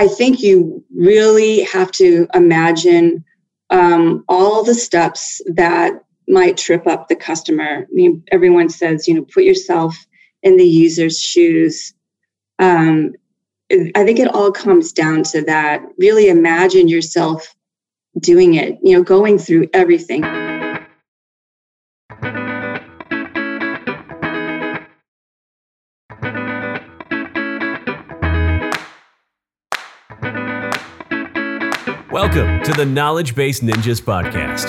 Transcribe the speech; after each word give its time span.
I 0.00 0.08
think 0.08 0.40
you 0.40 0.82
really 0.96 1.60
have 1.64 1.92
to 1.92 2.26
imagine 2.32 3.22
um, 3.68 4.24
all 4.30 4.64
the 4.64 4.72
steps 4.72 5.42
that 5.44 5.92
might 6.26 6.56
trip 6.56 6.86
up 6.86 7.08
the 7.08 7.16
customer. 7.16 7.82
I 7.82 7.86
mean, 7.90 8.24
everyone 8.32 8.70
says, 8.70 9.06
you 9.06 9.12
know, 9.12 9.26
put 9.30 9.44
yourself 9.44 9.94
in 10.42 10.56
the 10.56 10.66
user's 10.66 11.20
shoes. 11.20 11.92
Um, 12.58 13.12
I 13.70 14.04
think 14.06 14.20
it 14.20 14.34
all 14.34 14.50
comes 14.52 14.94
down 14.94 15.22
to 15.24 15.42
that. 15.42 15.82
Really 15.98 16.30
imagine 16.30 16.88
yourself 16.88 17.54
doing 18.18 18.54
it, 18.54 18.78
you 18.82 18.96
know, 18.96 19.02
going 19.02 19.38
through 19.38 19.68
everything. 19.74 20.22
Welcome 32.22 32.62
to 32.64 32.72
the 32.74 32.84
Knowledge 32.84 33.34
Base 33.34 33.60
Ninjas 33.60 33.98
podcast, 33.98 34.68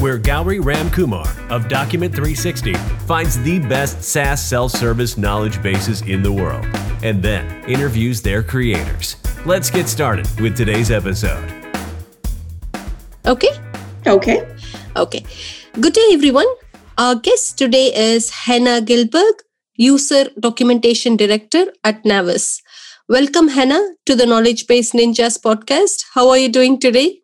where 0.00 0.18
Gauri 0.18 0.58
Ramkumar 0.58 1.48
of 1.48 1.68
Document 1.68 2.12
360 2.12 2.74
finds 3.06 3.40
the 3.44 3.60
best 3.60 4.02
SaaS 4.02 4.44
self 4.44 4.72
service 4.72 5.16
knowledge 5.16 5.62
bases 5.62 6.02
in 6.02 6.24
the 6.24 6.32
world 6.32 6.66
and 7.04 7.22
then 7.22 7.46
interviews 7.70 8.20
their 8.20 8.42
creators. 8.42 9.14
Let's 9.46 9.70
get 9.70 9.88
started 9.88 10.26
with 10.40 10.56
today's 10.56 10.90
episode. 10.90 11.48
Okay. 13.24 13.52
Okay. 14.08 14.44
Okay. 14.96 15.24
Good 15.80 15.92
day, 15.92 16.08
everyone. 16.14 16.48
Our 16.98 17.14
guest 17.14 17.58
today 17.58 17.94
is 17.94 18.30
Hannah 18.30 18.80
Gilberg, 18.80 19.34
User 19.76 20.30
Documentation 20.40 21.16
Director 21.16 21.72
at 21.84 22.04
Navis. 22.04 22.61
Welcome, 23.12 23.48
Hannah, 23.48 23.88
to 24.06 24.14
the 24.16 24.24
Knowledge 24.24 24.66
Base 24.66 24.92
Ninjas 24.92 25.38
podcast. 25.38 26.04
How 26.14 26.30
are 26.30 26.38
you 26.38 26.48
doing 26.48 26.80
today? 26.80 27.20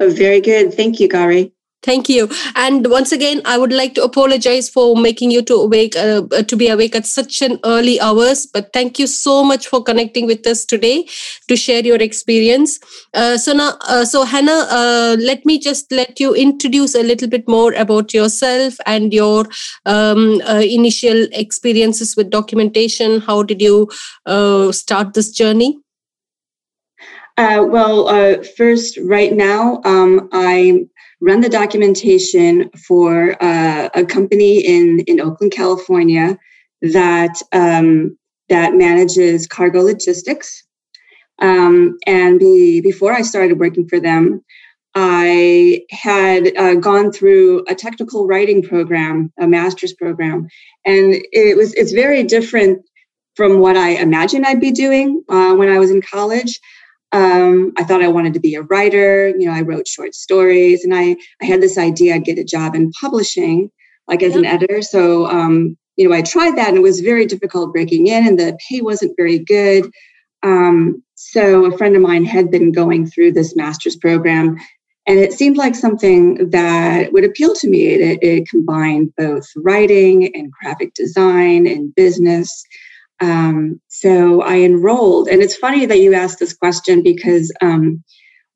Oh, 0.00 0.10
very 0.10 0.40
good. 0.40 0.74
Thank 0.74 0.98
you, 0.98 1.06
Gauri. 1.06 1.52
Thank 1.84 2.08
you. 2.08 2.30
And 2.56 2.86
once 2.86 3.12
again, 3.12 3.42
I 3.44 3.58
would 3.58 3.72
like 3.72 3.94
to 3.96 4.02
apologize 4.02 4.70
for 4.70 4.96
making 4.96 5.30
you 5.30 5.42
to 5.42 5.54
awake 5.56 5.94
uh, 5.94 6.22
uh, 6.32 6.42
to 6.42 6.56
be 6.56 6.68
awake 6.68 6.96
at 6.96 7.04
such 7.04 7.42
an 7.42 7.60
early 7.62 8.00
hours. 8.00 8.46
But 8.46 8.72
thank 8.72 8.98
you 8.98 9.06
so 9.06 9.44
much 9.44 9.68
for 9.68 9.82
connecting 9.82 10.26
with 10.26 10.46
us 10.46 10.64
today 10.64 11.06
to 11.48 11.56
share 11.56 11.84
your 11.84 11.98
experience. 11.98 12.80
Uh, 13.12 13.36
so 13.36 13.52
now, 13.52 13.76
uh, 13.82 14.06
so 14.06 14.24
Hannah, 14.24 14.66
uh, 14.70 15.16
let 15.20 15.44
me 15.44 15.58
just 15.58 15.92
let 15.92 16.18
you 16.18 16.34
introduce 16.34 16.94
a 16.94 17.02
little 17.02 17.28
bit 17.28 17.46
more 17.46 17.74
about 17.74 18.14
yourself 18.14 18.76
and 18.86 19.12
your 19.12 19.44
um, 19.84 20.40
uh, 20.48 20.62
initial 20.64 21.26
experiences 21.32 22.16
with 22.16 22.30
documentation. 22.30 23.20
How 23.20 23.42
did 23.42 23.60
you 23.60 23.90
start 24.72 25.12
this 25.12 25.30
journey? 25.30 25.78
well, 27.36 28.42
first, 28.56 28.96
right 29.02 29.34
now, 29.34 29.82
um, 29.84 30.30
I'm 30.32 30.88
run 31.24 31.40
the 31.40 31.48
documentation 31.48 32.70
for 32.86 33.42
uh, 33.42 33.88
a 33.94 34.04
company 34.04 34.58
in, 34.58 35.00
in 35.06 35.20
Oakland, 35.20 35.52
California 35.52 36.38
that 36.82 37.40
um, 37.52 38.16
that 38.50 38.74
manages 38.74 39.46
cargo 39.46 39.80
logistics. 39.80 40.66
Um, 41.40 41.96
and 42.06 42.38
be, 42.38 42.82
before 42.82 43.12
I 43.12 43.22
started 43.22 43.58
working 43.58 43.88
for 43.88 43.98
them, 43.98 44.44
I 44.94 45.80
had 45.90 46.56
uh, 46.56 46.74
gone 46.74 47.10
through 47.10 47.64
a 47.68 47.74
technical 47.74 48.26
writing 48.26 48.62
program, 48.62 49.32
a 49.40 49.48
master's 49.48 49.94
program, 49.94 50.46
and 50.84 51.16
it 51.32 51.56
was 51.56 51.72
it's 51.74 51.92
very 51.92 52.22
different 52.22 52.82
from 53.34 53.60
what 53.60 53.76
I 53.76 53.90
imagined 53.90 54.46
I'd 54.46 54.60
be 54.60 54.70
doing 54.70 55.24
uh, 55.28 55.54
when 55.54 55.70
I 55.70 55.78
was 55.78 55.90
in 55.90 56.02
college. 56.02 56.60
Um, 57.14 57.72
I 57.78 57.84
thought 57.84 58.02
I 58.02 58.08
wanted 58.08 58.34
to 58.34 58.40
be 58.40 58.56
a 58.56 58.62
writer. 58.62 59.28
You 59.28 59.46
know, 59.46 59.52
I 59.52 59.60
wrote 59.60 59.86
short 59.86 60.16
stories, 60.16 60.84
and 60.84 60.92
I 60.92 61.16
I 61.40 61.44
had 61.44 61.60
this 61.60 61.78
idea 61.78 62.16
I'd 62.16 62.24
get 62.24 62.40
a 62.40 62.44
job 62.44 62.74
in 62.74 62.90
publishing, 63.00 63.70
like 64.08 64.24
as 64.24 64.34
an 64.34 64.44
editor. 64.44 64.82
So, 64.82 65.26
um, 65.26 65.76
you 65.96 66.08
know, 66.08 66.14
I 66.14 66.22
tried 66.22 66.56
that, 66.56 66.68
and 66.70 66.76
it 66.76 66.82
was 66.82 67.00
very 67.00 67.24
difficult 67.24 67.72
breaking 67.72 68.08
in, 68.08 68.26
and 68.26 68.36
the 68.38 68.58
pay 68.68 68.80
wasn't 68.80 69.16
very 69.16 69.38
good. 69.38 69.88
Um, 70.42 71.04
so, 71.14 71.66
a 71.66 71.78
friend 71.78 71.94
of 71.94 72.02
mine 72.02 72.24
had 72.24 72.50
been 72.50 72.72
going 72.72 73.06
through 73.06 73.32
this 73.32 73.54
master's 73.54 73.94
program, 73.94 74.56
and 75.06 75.20
it 75.20 75.32
seemed 75.32 75.56
like 75.56 75.76
something 75.76 76.50
that 76.50 77.12
would 77.12 77.24
appeal 77.24 77.54
to 77.54 77.70
me. 77.70 77.86
It, 77.86 78.18
it 78.22 78.48
combined 78.48 79.12
both 79.16 79.46
writing 79.56 80.34
and 80.34 80.50
graphic 80.50 80.94
design 80.94 81.68
and 81.68 81.94
business. 81.94 82.64
Um, 83.24 83.80
so 83.88 84.42
I 84.42 84.56
enrolled, 84.58 85.28
and 85.28 85.40
it's 85.40 85.56
funny 85.56 85.86
that 85.86 85.98
you 85.98 86.12
asked 86.12 86.38
this 86.38 86.52
question 86.52 87.02
because 87.02 87.50
um, 87.62 88.04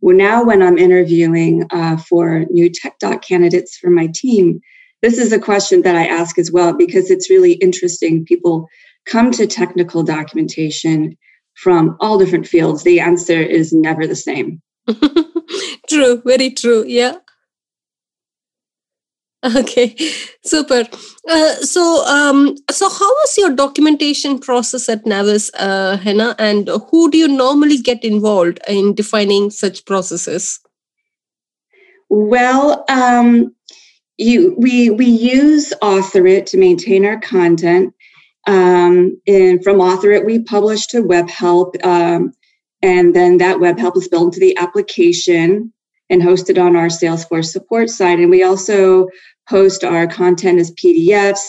well, 0.01 0.17
now 0.17 0.45
when 0.45 0.63
I'm 0.63 0.79
interviewing 0.79 1.67
uh, 1.71 1.97
for 1.97 2.45
new 2.51 2.71
tech 2.71 2.99
doc 2.99 3.23
candidates 3.23 3.79
for 3.79 3.91
my 3.91 4.09
team, 4.15 4.61
this 5.01 5.19
is 5.19 5.33
a 5.33 5.41
question 5.41 5.83
that 5.83 5.97
I 5.97 6.07
ask 6.07 6.39
as 6.39 6.53
well 6.53 6.77
because 6.77 7.11
it's 7.11 7.31
really 7.31 7.55
interesting. 7.55 8.25
People 8.25 8.69
come 9.07 9.31
to 9.33 9.47
technical 9.47 10.03
documentation 10.03 11.17
from 11.55 11.97
all 12.01 12.19
different 12.19 12.47
fields. 12.47 12.83
The 12.83 13.01
answer 13.01 13.41
is 13.41 13.73
never 13.73 14.07
the 14.07 14.17
same. 14.17 14.61
true, 15.89 16.23
very 16.25 16.51
true. 16.51 16.85
Yeah. 16.87 17.17
Okay, 19.45 19.95
super. 20.45 20.85
Uh, 21.29 21.55
so, 21.57 22.05
um, 22.07 22.57
so 22.71 22.89
how 22.89 23.09
was 23.09 23.39
your 23.39 23.55
documentation 23.55 24.41
process 24.41 24.89
at 24.89 25.07
Navis, 25.07 25.49
uh, 25.55 25.97
Hannah, 25.97 26.35
and 26.41 26.69
who 26.91 27.09
do 27.09 27.19
you 27.19 27.29
normally 27.29 27.79
get 27.79 28.03
involved 28.05 28.59
in 28.67 28.95
defining 28.95 29.51
such 29.51 29.85
processes? 29.85 30.59
Well, 32.11 32.85
um, 32.89 33.55
you 34.17 34.57
we 34.59 34.91
we 34.91 35.07
use 35.07 35.73
AuthorIt 35.83 36.47
to 36.47 36.59
maintain 36.59 37.05
our 37.05 37.21
content. 37.21 37.95
Um, 38.49 39.21
and 39.29 39.63
from 39.63 39.77
AuthorIt, 39.77 40.25
we 40.25 40.41
publish 40.41 40.87
to 40.89 41.03
WebHelp, 41.03 41.85
um, 41.85 42.33
and 42.83 43.15
then 43.15 43.39
that 43.39 43.59
WebHelp 43.59 43.97
is 43.99 44.09
built 44.09 44.35
into 44.35 44.41
the 44.41 44.57
application 44.57 45.73
and 46.11 46.23
hosted 46.23 46.63
on 46.63 46.77
our 46.77 46.87
Salesforce 46.87 47.47
support 47.47 47.91
site. 47.91 48.19
And 48.19 48.31
we 48.31 48.43
also 48.43 49.09
post 49.49 49.85
our 49.85 50.07
content 50.07 50.59
as 50.59 50.73
PDFs. 50.73 51.43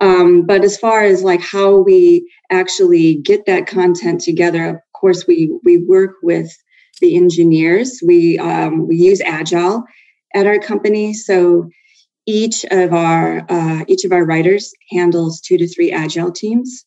Um, 0.00 0.46
but 0.46 0.64
as 0.64 0.78
far 0.78 1.02
as 1.02 1.22
like 1.22 1.42
how 1.42 1.76
we 1.76 2.30
actually 2.50 3.16
get 3.16 3.46
that 3.46 3.66
content 3.66 4.20
together, 4.22 4.68
of 4.68 4.76
course, 4.92 5.26
we 5.26 5.58
we 5.64 5.78
work 5.78 6.16
with 6.22 6.50
the 7.00 7.16
engineers. 7.16 8.00
We 8.04 8.38
um, 8.38 8.86
we 8.88 8.96
use 8.96 9.20
Agile 9.20 9.84
at 10.34 10.46
our 10.46 10.58
company, 10.58 11.12
so 11.12 11.68
each 12.26 12.64
of 12.70 12.94
our 12.94 13.44
uh, 13.48 13.84
each 13.88 14.04
of 14.04 14.12
our 14.12 14.24
writers 14.24 14.72
handles 14.90 15.40
two 15.40 15.58
to 15.58 15.68
three 15.68 15.92
Agile 15.92 16.32
teams. 16.32 16.84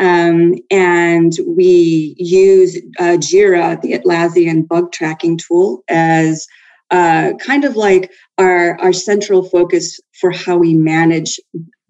Um, 0.00 0.54
and 0.70 1.32
we 1.46 2.14
use 2.18 2.76
uh, 2.98 3.18
Jira, 3.18 3.80
the 3.80 3.92
Atlassian 3.92 4.66
bug 4.66 4.92
tracking 4.92 5.36
tool, 5.36 5.84
as 5.88 6.46
uh, 6.90 7.34
kind 7.38 7.64
of 7.64 7.76
like 7.76 8.10
our, 8.38 8.80
our 8.80 8.94
central 8.94 9.44
focus 9.44 10.00
for 10.18 10.30
how 10.30 10.56
we 10.56 10.74
manage 10.74 11.38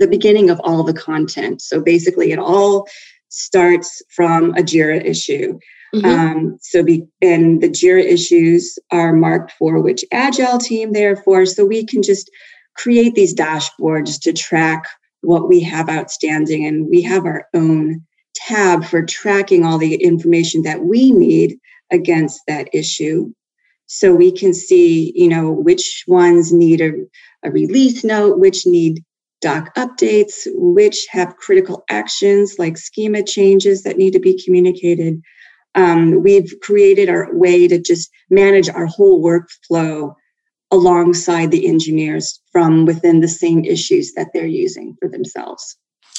the 0.00 0.08
beginning 0.08 0.50
of 0.50 0.60
all 0.64 0.82
the 0.82 0.92
content. 0.92 1.62
So 1.62 1.80
basically, 1.80 2.32
it 2.32 2.38
all 2.38 2.88
starts 3.28 4.02
from 4.10 4.50
a 4.50 4.62
JIRA 4.62 5.04
issue. 5.04 5.58
Mm-hmm. 5.94 6.06
Um, 6.06 6.58
so, 6.60 6.82
be, 6.82 7.06
and 7.22 7.62
the 7.62 7.68
JIRA 7.68 8.04
issues 8.04 8.76
are 8.90 9.12
marked 9.12 9.52
for 9.52 9.80
which 9.80 10.04
agile 10.12 10.58
team 10.58 10.92
they're 10.92 11.16
for. 11.16 11.46
So 11.46 11.64
we 11.64 11.86
can 11.86 12.02
just 12.02 12.28
create 12.76 13.14
these 13.14 13.34
dashboards 13.34 14.20
to 14.22 14.32
track 14.32 14.84
what 15.22 15.48
we 15.48 15.60
have 15.60 15.88
outstanding 15.88 16.66
and 16.66 16.88
we 16.88 17.02
have 17.02 17.24
our 17.24 17.46
own 17.54 18.04
tab 18.34 18.84
for 18.84 19.04
tracking 19.04 19.64
all 19.64 19.78
the 19.78 19.94
information 19.94 20.62
that 20.62 20.84
we 20.84 21.10
need 21.12 21.58
against 21.90 22.40
that 22.46 22.68
issue. 22.72 23.32
So 23.86 24.14
we 24.14 24.30
can 24.32 24.54
see 24.54 25.12
you 25.14 25.28
know 25.28 25.50
which 25.50 26.04
ones 26.06 26.52
need 26.52 26.80
a, 26.80 26.92
a 27.44 27.50
release 27.50 28.04
note 28.04 28.38
which 28.38 28.66
need 28.66 29.04
doc 29.40 29.74
updates 29.74 30.46
which 30.54 31.06
have 31.10 31.36
critical 31.36 31.82
actions 31.88 32.56
like 32.58 32.76
schema 32.76 33.22
changes 33.22 33.82
that 33.82 33.96
need 33.96 34.12
to 34.12 34.20
be 34.20 34.40
communicated. 34.42 35.20
Um, 35.74 36.22
we've 36.22 36.52
created 36.62 37.08
our 37.08 37.28
way 37.32 37.68
to 37.68 37.80
just 37.80 38.10
manage 38.28 38.68
our 38.68 38.86
whole 38.86 39.22
workflow 39.22 40.14
alongside 40.70 41.50
the 41.50 41.66
engineers 41.66 42.40
from 42.52 42.86
within 42.86 43.20
the 43.20 43.28
same 43.28 43.64
issues 43.64 44.12
that 44.12 44.28
they're 44.32 44.46
using 44.46 44.96
for 45.00 45.08
themselves. 45.08 45.76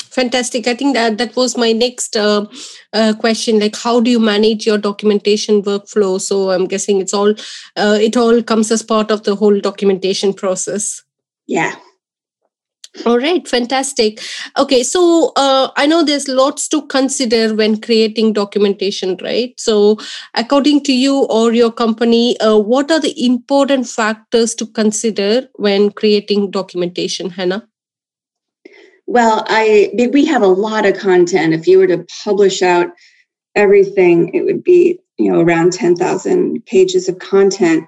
Fantastic. 0.09 0.68
I 0.68 0.75
think 0.75 0.94
that 0.95 1.18
that 1.19 1.36
was 1.38 1.56
my 1.56 1.71
next 1.71 2.18
uh, 2.18 2.45
uh, 2.92 3.13
question 3.18 3.59
like 3.59 3.77
how 3.77 4.01
do 4.01 4.12
you 4.12 4.19
manage 4.19 4.65
your 4.65 4.77
documentation 4.77 5.62
workflow? 5.63 6.19
So 6.19 6.51
i'm 6.51 6.65
guessing 6.65 7.00
it's 7.00 7.13
all 7.13 7.30
uh, 7.77 7.98
it 8.01 8.18
all 8.18 8.44
comes 8.44 8.71
as 8.71 8.83
part 8.83 9.09
of 9.09 9.24
the 9.24 9.36
whole 9.36 9.57
documentation 9.62 10.33
process. 10.33 11.01
Yeah 11.48 11.75
All 13.05 13.17
right, 13.17 13.47
fantastic. 13.47 14.19
Okay, 14.57 14.83
so 14.83 15.31
uh, 15.38 15.69
I 15.77 15.88
know 15.88 16.03
there's 16.03 16.27
lots 16.27 16.67
to 16.69 16.85
consider 16.88 17.55
when 17.55 17.79
creating 17.79 18.33
documentation, 18.33 19.17
right? 19.23 19.53
So, 19.57 19.97
according 20.33 20.83
to 20.83 20.93
you 20.93 21.23
or 21.29 21.53
your 21.53 21.71
company, 21.71 22.38
uh, 22.41 22.57
what 22.57 22.91
are 22.91 22.99
the 22.99 23.25
important 23.25 23.88
factors 23.88 24.53
to 24.55 24.67
consider 24.67 25.47
when 25.55 25.91
creating 25.91 26.51
documentation, 26.51 27.29
Hannah? 27.29 27.65
Well, 29.07 29.45
I 29.47 29.91
we 30.13 30.25
have 30.25 30.41
a 30.41 30.47
lot 30.47 30.85
of 30.85 30.97
content. 30.97 31.53
If 31.53 31.67
you 31.67 31.79
were 31.79 31.88
to 31.88 32.05
publish 32.25 32.61
out 32.61 32.89
everything, 33.55 34.33
it 34.33 34.43
would 34.43 34.63
be 34.63 34.99
you 35.17 35.31
know 35.31 35.39
around 35.39 35.71
ten 35.71 35.95
thousand 35.95 36.65
pages 36.65 37.07
of 37.07 37.19
content. 37.19 37.88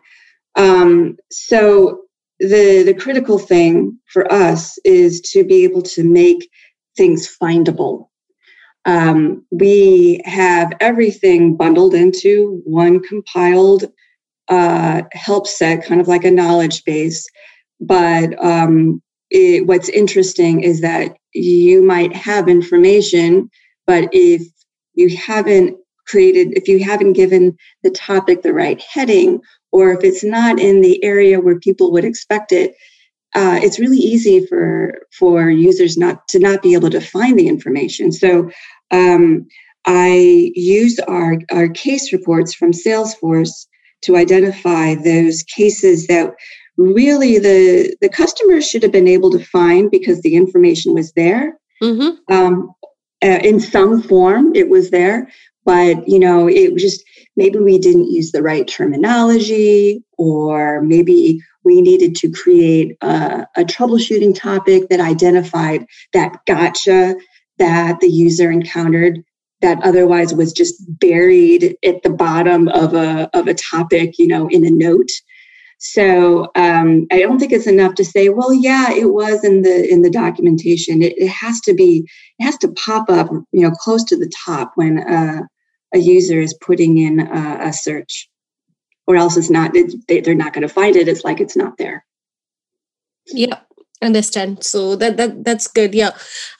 Um, 0.55 1.17
so 1.29 2.02
the 2.49 2.83
the 2.83 2.93
critical 2.93 3.39
thing 3.39 3.97
for 4.07 4.31
us 4.31 4.77
is 4.85 5.21
to 5.21 5.43
be 5.43 5.63
able 5.63 5.81
to 5.81 6.03
make 6.03 6.49
things 6.95 7.27
findable. 7.41 8.07
Um, 8.85 9.45
we 9.51 10.21
have 10.25 10.73
everything 10.81 11.55
bundled 11.55 11.93
into 11.93 12.61
one 12.65 13.01
compiled 13.01 13.85
uh, 14.49 15.03
help 15.13 15.47
set 15.47 15.85
kind 15.85 16.01
of 16.01 16.07
like 16.07 16.25
a 16.25 16.31
knowledge 16.31 16.83
base. 16.83 17.25
But 17.79 18.41
um, 18.43 19.01
it, 19.29 19.65
what's 19.65 19.89
interesting 19.89 20.61
is 20.61 20.81
that 20.81 21.15
you 21.33 21.81
might 21.81 22.15
have 22.15 22.47
information 22.47 23.49
but 23.87 24.07
if 24.11 24.47
you 24.93 25.15
haven't 25.17 25.75
created 26.07 26.55
if 26.55 26.67
you 26.67 26.83
haven't 26.83 27.13
given 27.13 27.57
the 27.81 27.89
topic 27.89 28.43
the 28.43 28.53
right 28.53 28.81
heading 28.81 29.41
or 29.73 29.91
if 29.91 30.03
it's 30.03 30.23
not 30.23 30.59
in 30.59 30.81
the 30.81 31.03
area 31.03 31.41
where 31.41 31.59
people 31.59 31.91
would 31.91 32.05
expect 32.05 32.51
it, 32.51 32.75
uh, 33.35 33.59
it's 33.61 33.79
really 33.79 33.97
easy 33.97 34.45
for 34.45 34.93
for 35.17 35.49
users 35.49 35.97
not 35.97 36.27
to 36.29 36.39
not 36.39 36.61
be 36.61 36.75
able 36.75 36.91
to 36.91 37.01
find 37.01 37.37
the 37.37 37.47
information. 37.47 38.11
So 38.11 38.49
um, 38.91 39.47
I 39.85 40.51
use 40.55 40.99
our 40.99 41.37
our 41.51 41.67
case 41.67 42.13
reports 42.13 42.53
from 42.53 42.71
Salesforce 42.71 43.67
to 44.03 44.15
identify 44.15 44.95
those 44.95 45.43
cases 45.43 46.07
that 46.07 46.33
really 46.77 47.39
the 47.39 47.95
the 47.99 48.09
customers 48.09 48.69
should 48.69 48.83
have 48.83 48.91
been 48.91 49.07
able 49.07 49.31
to 49.31 49.43
find 49.43 49.89
because 49.89 50.21
the 50.21 50.35
information 50.35 50.93
was 50.93 51.11
there 51.13 51.57
mm-hmm. 51.81 52.33
um, 52.33 52.71
uh, 53.23 53.39
in 53.43 53.59
some 53.59 54.03
form. 54.03 54.55
It 54.55 54.69
was 54.69 54.91
there, 54.91 55.27
but 55.65 56.07
you 56.07 56.19
know 56.19 56.47
it 56.47 56.75
just 56.77 57.03
maybe 57.35 57.59
we 57.59 57.77
didn't 57.77 58.11
use 58.11 58.31
the 58.31 58.43
right 58.43 58.67
terminology 58.67 60.03
or 60.17 60.81
maybe 60.81 61.39
we 61.63 61.81
needed 61.81 62.15
to 62.15 62.29
create 62.29 62.97
a, 63.01 63.47
a 63.55 63.63
troubleshooting 63.63 64.35
topic 64.35 64.89
that 64.89 64.99
identified 64.99 65.85
that 66.13 66.37
gotcha 66.45 67.15
that 67.57 67.99
the 67.99 68.09
user 68.09 68.51
encountered 68.51 69.23
that 69.61 69.81
otherwise 69.83 70.33
was 70.33 70.51
just 70.51 70.75
buried 70.99 71.75
at 71.85 72.03
the 72.03 72.09
bottom 72.09 72.67
of 72.69 72.93
a 72.93 73.29
of 73.33 73.47
a 73.47 73.53
topic 73.53 74.19
you 74.19 74.27
know 74.27 74.47
in 74.49 74.65
a 74.65 74.69
note. 74.69 75.09
So 75.79 76.49
um, 76.55 77.07
i 77.11 77.19
don't 77.19 77.39
think 77.39 77.51
it's 77.51 77.67
enough 77.67 77.95
to 77.95 78.05
say 78.05 78.29
well 78.29 78.53
yeah 78.53 78.91
it 78.91 79.11
was 79.13 79.43
in 79.43 79.63
the 79.63 79.89
in 79.89 80.01
the 80.01 80.09
documentation. 80.09 81.01
It, 81.01 81.13
it 81.17 81.29
has 81.29 81.59
to 81.61 81.73
be 81.73 82.07
it 82.39 82.43
has 82.43 82.57
to 82.59 82.71
pop 82.73 83.09
up 83.09 83.29
you 83.51 83.61
know 83.61 83.71
close 83.71 84.03
to 84.05 84.17
the 84.17 84.31
top 84.45 84.73
when 84.75 84.99
uh, 84.99 85.41
a 85.93 85.99
user 85.99 86.39
is 86.39 86.53
putting 86.53 86.97
in 86.97 87.19
a, 87.19 87.67
a 87.67 87.73
search 87.73 88.29
or 89.07 89.15
else 89.15 89.37
it's 89.37 89.49
not 89.49 89.73
they, 89.73 90.21
they're 90.21 90.35
not 90.35 90.53
going 90.53 90.67
to 90.67 90.73
find 90.73 90.95
it 90.95 91.07
it's 91.07 91.23
like 91.23 91.39
it's 91.39 91.55
not 91.55 91.77
there. 91.77 92.05
Yeah 93.27 93.59
understand. 94.03 94.63
So 94.63 94.95
that 94.97 95.17
that 95.17 95.43
that's 95.43 95.67
good 95.67 95.95
yeah. 95.95 96.11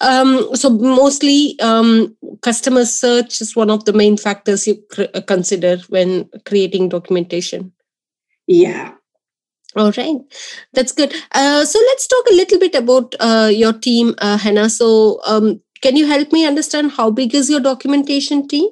Um 0.02 0.56
so 0.56 0.70
mostly 0.70 1.60
um 1.60 2.16
customer 2.42 2.86
search 2.86 3.42
is 3.42 3.56
one 3.56 3.70
of 3.70 3.86
the 3.86 3.94
main 3.94 4.18
factors 4.18 4.66
you 4.66 4.82
cr- 4.90 5.14
uh, 5.14 5.22
consider 5.22 5.78
when 5.90 6.30
creating 6.46 6.90
documentation. 6.90 7.74
Yeah. 8.48 8.94
All 9.76 9.92
right 9.98 10.18
that's 10.74 10.92
good. 10.92 11.14
Uh, 11.32 11.66
so 11.66 11.80
let's 11.80 12.08
talk 12.08 12.26
a 12.32 12.36
little 12.36 12.60
bit 12.60 12.76
about 12.76 13.16
uh, 13.20 13.50
your 13.54 13.74
team 13.74 14.16
uh, 14.20 14.38
hannah. 14.38 14.70
So 14.70 15.20
um, 15.26 15.62
can 15.82 15.96
you 15.96 16.08
help 16.08 16.32
me 16.32 16.46
understand 16.46 16.92
how 16.92 17.12
big 17.12 17.36
is 17.36 17.50
your 17.50 17.60
documentation 17.60 18.48
team 18.48 18.70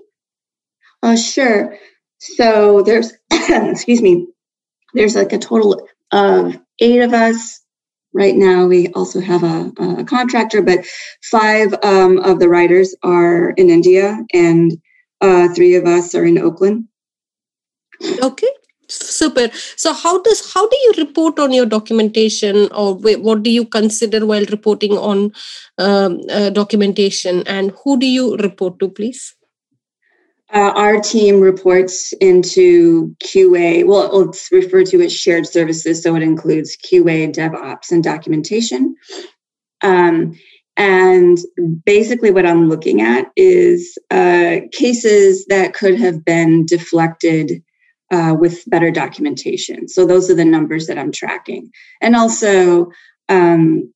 uh, 1.03 1.15
sure. 1.15 1.77
So 2.19 2.83
there's, 2.83 3.13
excuse 3.31 4.01
me, 4.01 4.27
there's 4.93 5.15
like 5.15 5.33
a 5.33 5.39
total 5.39 5.87
of 6.11 6.59
eight 6.79 7.01
of 7.01 7.13
us. 7.13 7.59
Right 8.13 8.35
now, 8.35 8.65
we 8.65 8.87
also 8.89 9.21
have 9.21 9.41
a, 9.43 9.71
a 9.79 10.03
contractor, 10.03 10.61
but 10.61 10.85
five 11.31 11.73
um, 11.81 12.17
of 12.19 12.39
the 12.39 12.49
writers 12.49 12.93
are 13.03 13.51
in 13.51 13.69
India 13.69 14.19
and 14.33 14.73
uh, 15.21 15.47
three 15.53 15.75
of 15.75 15.85
us 15.85 16.13
are 16.13 16.25
in 16.25 16.37
Oakland. 16.37 16.89
Okay, 18.21 18.49
super 18.91 19.49
so 19.77 19.93
how 19.93 20.21
does 20.21 20.53
how 20.53 20.67
do 20.67 20.77
you 20.83 20.93
report 20.97 21.39
on 21.39 21.51
your 21.51 21.65
documentation 21.65 22.67
or 22.73 22.95
what 22.95 23.43
do 23.43 23.49
you 23.49 23.65
consider 23.65 24.25
while 24.25 24.45
reporting 24.45 24.97
on 24.97 25.31
um, 25.77 26.19
uh, 26.29 26.49
documentation 26.49 27.43
and 27.47 27.71
who 27.83 27.97
do 27.99 28.05
you 28.05 28.35
report 28.37 28.79
to 28.79 28.89
please 28.89 29.35
uh, 30.53 30.73
our 30.75 30.99
team 30.99 31.39
reports 31.39 32.13
into 32.13 33.15
QA. 33.23 33.85
Well, 33.85 34.29
it's 34.29 34.51
referred 34.51 34.87
to 34.87 35.01
as 35.01 35.13
shared 35.13 35.47
services, 35.47 36.03
so 36.03 36.15
it 36.15 36.23
includes 36.23 36.77
QA, 36.77 37.33
DevOps, 37.33 37.91
and 37.91 38.03
documentation. 38.03 38.95
Um, 39.81 40.37
and 40.77 41.37
basically, 41.85 42.31
what 42.31 42.45
I'm 42.45 42.69
looking 42.69 43.01
at 43.01 43.31
is 43.35 43.97
uh, 44.09 44.57
cases 44.71 45.45
that 45.47 45.73
could 45.73 45.99
have 45.99 46.23
been 46.25 46.65
deflected 46.65 47.63
uh, 48.11 48.35
with 48.37 48.69
better 48.69 48.91
documentation. 48.91 49.87
So, 49.87 50.05
those 50.05 50.29
are 50.29 50.35
the 50.35 50.45
numbers 50.45 50.87
that 50.87 50.97
I'm 50.97 51.11
tracking. 51.11 51.71
And 52.01 52.15
also, 52.15 52.91
um, 53.29 53.93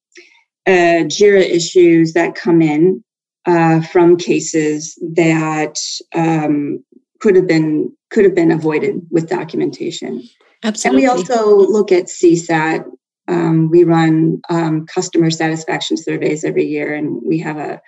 uh, 0.67 1.05
JIRA 1.05 1.41
issues 1.41 2.13
that 2.13 2.35
come 2.35 2.61
in 2.61 3.03
uh, 3.45 3.81
from 3.81 4.17
cases 4.17 4.97
that 5.13 5.77
um, 6.13 6.83
could 7.19 7.35
have 7.35 7.47
been 7.47 7.95
could 8.09 8.25
have 8.25 8.35
been 8.35 8.51
avoided 8.51 9.01
with 9.11 9.29
documentation. 9.29 10.23
Absolutely. 10.63 11.05
And 11.05 11.13
we 11.13 11.19
also 11.19 11.55
look 11.55 11.91
at 11.91 12.05
CSAT. 12.05 12.85
Um, 13.27 13.69
we 13.69 13.83
run 13.83 14.41
um, 14.49 14.85
customer 14.85 15.31
satisfaction 15.31 15.97
surveys 15.97 16.43
every 16.43 16.65
year, 16.65 16.93
and 16.93 17.21
we 17.25 17.39
have 17.39 17.57
a 17.57 17.81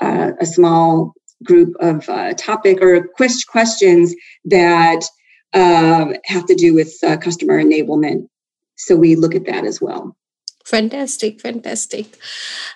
a, 0.00 0.32
a 0.40 0.46
small 0.46 1.14
group 1.44 1.74
of 1.80 2.08
uh, 2.08 2.34
topic 2.34 2.82
or 2.82 3.08
quest 3.08 3.46
questions 3.46 4.14
that 4.44 5.04
uh, 5.54 6.12
have 6.24 6.46
to 6.46 6.54
do 6.54 6.74
with 6.74 6.92
uh, 7.06 7.16
customer 7.16 7.62
enablement. 7.62 8.26
So 8.76 8.96
we 8.96 9.16
look 9.16 9.34
at 9.34 9.46
that 9.46 9.64
as 9.64 9.80
well. 9.80 10.16
Fantastic, 10.68 11.40
fantastic. 11.40 12.18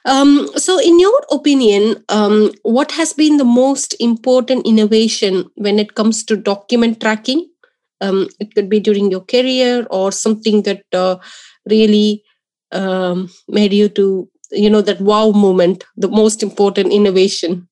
Um, 0.07 0.49
so, 0.57 0.81
in 0.81 0.99
your 0.99 1.21
opinion, 1.31 2.03
um, 2.09 2.51
what 2.63 2.91
has 2.93 3.13
been 3.13 3.37
the 3.37 3.45
most 3.45 3.95
important 4.01 4.67
innovation 4.67 5.51
when 5.57 5.79
it 5.79 5.95
comes 5.95 6.25
to 6.25 6.37
document 6.37 7.03
tracking? 7.03 7.51
Um, 8.01 8.29
it 8.41 8.55
could 8.55 8.71
be 8.71 8.81
during 8.81 9.11
your 9.11 9.21
career 9.21 9.87
or 9.91 10.11
something 10.11 10.63
that 10.63 10.85
uh, 10.95 11.17
really 11.69 12.25
um, 12.73 13.29
made 13.47 13.75
you 13.75 13.91
to, 13.91 14.27
you 14.51 14.71
know, 14.71 14.81
that 14.81 15.03
wow 15.03 15.31
moment, 15.33 15.85
the 15.95 16.09
most 16.09 16.43
important 16.43 16.95
innovation. 16.95 17.69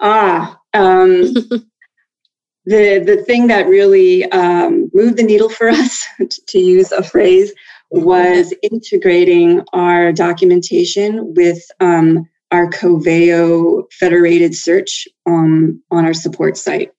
Ah, 0.00 0.58
um, 0.72 1.34
the 2.64 3.04
the 3.04 3.22
thing 3.26 3.48
that 3.48 3.66
really 3.66 4.24
um, 4.32 4.90
moved 4.94 5.18
the 5.18 5.22
needle 5.22 5.50
for 5.50 5.68
us, 5.68 6.06
to 6.48 6.58
use 6.58 6.90
a 6.90 7.02
phrase, 7.02 7.52
was 7.90 8.54
integrating 8.62 9.62
our 9.72 10.12
documentation 10.12 11.34
with 11.34 11.58
um, 11.80 12.28
our 12.50 12.68
Coveo 12.68 13.84
federated 13.92 14.54
search 14.54 15.06
um, 15.26 15.82
on 15.90 16.04
our 16.04 16.14
support 16.14 16.56
site. 16.56 16.92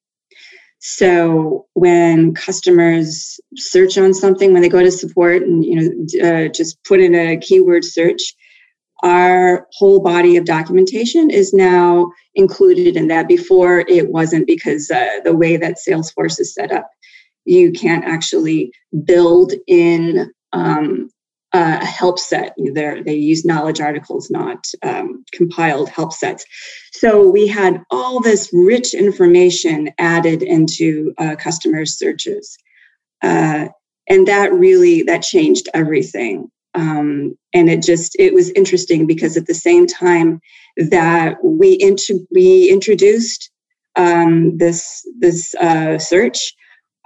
So 0.80 1.68
when 1.74 2.34
customers 2.34 3.40
search 3.56 3.98
on 3.98 4.14
something, 4.14 4.52
when 4.52 4.64
they 4.64 4.70
go 4.70 4.82
to 4.82 4.92
support 4.92 5.44
and 5.44 5.64
you 5.64 5.76
know 5.76 6.28
uh, 6.28 6.48
just 6.48 6.84
put 6.84 7.00
in 7.00 7.14
a 7.14 7.38
keyword 7.38 7.86
search, 7.86 8.34
our 9.04 9.68
whole 9.74 10.00
body 10.00 10.38
of 10.38 10.46
documentation 10.46 11.30
is 11.30 11.54
now 11.54 12.12
included 12.34 12.98
in 12.98 13.10
that. 13.10 13.28
Before 13.28 13.86
it 13.88 14.10
wasn't 14.10 14.48
because 14.48 14.90
uh, 14.90 15.20
the 15.24 15.36
way 15.36 15.56
that 15.56 15.78
Salesforce 15.78 16.40
is 16.40 16.54
set 16.54 16.72
up, 16.72 16.90
you 17.46 17.72
can't 17.72 18.06
actually 18.06 18.72
build 19.06 19.54
in 19.68 20.32
um, 20.54 21.10
a 21.54 21.86
help 21.86 22.18
set. 22.18 22.56
They're, 22.58 23.04
they 23.04 23.16
use 23.16 23.46
knowledge 23.46 23.82
articles, 23.82 24.30
not 24.30 24.66
um, 24.84 25.26
compiled 25.34 25.90
help 25.90 26.14
sets. 26.14 26.46
So 26.94 27.30
we 27.30 27.48
had 27.48 27.84
all 27.92 28.22
this 28.22 28.50
rich 28.54 28.94
information 28.94 29.90
added 29.98 30.44
into 30.44 31.14
uh, 31.18 31.36
customer 31.38 31.86
searches, 31.86 32.58
uh, 33.22 33.68
and 34.08 34.28
that 34.28 34.54
really 34.54 35.04
that 35.04 35.24
changed 35.24 35.68
everything. 35.74 36.50
Um, 36.74 37.36
and 37.54 37.70
it 37.70 37.82
just 37.82 38.16
it 38.18 38.34
was 38.34 38.50
interesting 38.52 39.06
because 39.06 39.36
at 39.36 39.46
the 39.46 39.54
same 39.54 39.88
time 39.88 40.40
that 40.78 41.38
we 41.44 41.78
int- 41.82 42.28
we 42.34 42.70
introduced 42.70 43.52
um, 43.98 44.58
this 44.58 45.06
this 45.20 45.54
uh, 45.56 45.98
search, 45.98 46.54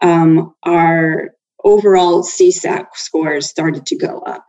um, 0.03 0.53
our 0.63 1.31
overall 1.65 2.23
CSAT 2.23 2.85
scores 2.93 3.49
started 3.49 3.85
to 3.87 3.97
go 3.97 4.19
up. 4.19 4.45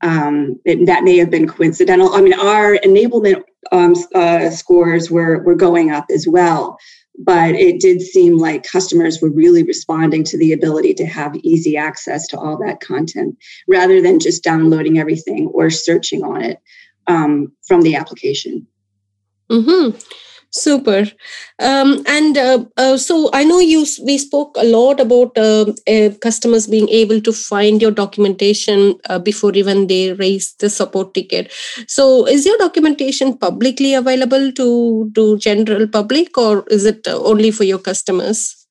Um, 0.00 0.60
that 0.64 1.04
may 1.04 1.18
have 1.18 1.30
been 1.30 1.46
coincidental. 1.46 2.12
I 2.14 2.22
mean, 2.22 2.34
our 2.34 2.76
enablement 2.78 3.42
um, 3.70 3.94
uh, 4.14 4.50
scores 4.50 5.10
were 5.10 5.42
were 5.44 5.54
going 5.54 5.92
up 5.92 6.06
as 6.12 6.26
well, 6.26 6.76
but 7.18 7.54
it 7.54 7.80
did 7.80 8.00
seem 8.00 8.36
like 8.36 8.64
customers 8.64 9.20
were 9.20 9.30
really 9.30 9.62
responding 9.62 10.24
to 10.24 10.38
the 10.38 10.52
ability 10.52 10.94
to 10.94 11.06
have 11.06 11.36
easy 11.36 11.76
access 11.76 12.26
to 12.28 12.38
all 12.38 12.58
that 12.58 12.80
content 12.80 13.36
rather 13.68 14.00
than 14.02 14.18
just 14.18 14.42
downloading 14.42 14.98
everything 14.98 15.46
or 15.48 15.70
searching 15.70 16.24
on 16.24 16.42
it 16.42 16.58
um, 17.06 17.52
from 17.66 17.82
the 17.82 17.94
application. 17.94 18.66
Mm-hmm. 19.50 19.96
Super. 20.54 21.06
Um, 21.58 22.04
and 22.06 22.36
uh, 22.36 22.64
uh, 22.76 22.98
so 22.98 23.30
I 23.32 23.42
know 23.42 23.58
you. 23.58 23.86
We 24.04 24.18
spoke 24.18 24.54
a 24.58 24.64
lot 24.64 25.00
about 25.00 25.36
uh, 25.38 25.72
uh 25.88 26.10
customers 26.20 26.66
being 26.66 26.90
able 26.90 27.22
to 27.22 27.32
find 27.32 27.80
your 27.80 27.90
documentation 27.90 28.98
uh, 29.08 29.18
before 29.18 29.52
even 29.54 29.86
they 29.86 30.12
raise 30.12 30.54
the 30.56 30.68
support 30.68 31.14
ticket. 31.14 31.50
So, 31.88 32.26
is 32.26 32.44
your 32.44 32.58
documentation 32.58 33.38
publicly 33.38 33.94
available 33.94 34.52
to 34.52 35.10
to 35.14 35.38
general 35.38 35.86
public, 35.88 36.36
or 36.36 36.64
is 36.68 36.84
it 36.84 37.08
only 37.08 37.50
for 37.50 37.64
your 37.64 37.78
customers? 37.78 38.62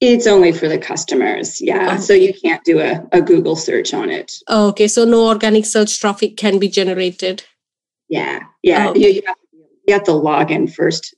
It's 0.00 0.26
only 0.26 0.50
for 0.50 0.66
the 0.66 0.78
customers, 0.78 1.60
yeah. 1.60 1.96
So 1.96 2.12
you 2.12 2.34
can't 2.34 2.64
do 2.64 2.80
a, 2.80 3.06
a 3.12 3.20
Google 3.22 3.54
search 3.54 3.94
on 3.94 4.10
it. 4.10 4.32
Okay, 4.48 4.88
so 4.88 5.04
no 5.04 5.28
organic 5.28 5.64
search 5.64 6.00
traffic 6.00 6.36
can 6.36 6.58
be 6.58 6.68
generated. 6.68 7.44
Yeah, 8.08 8.40
yeah. 8.64 8.88
Oh. 8.88 8.94
You, 8.96 9.08
you, 9.08 9.22
have, 9.24 9.36
you, 9.86 9.94
have, 9.94 10.04
to 10.04 10.12
log 10.12 10.50
in 10.50 10.68
first 10.68 11.14